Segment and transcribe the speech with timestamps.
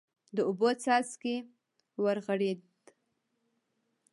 [0.35, 1.35] د اوبو څاڅکی
[2.03, 2.59] ورغړېد.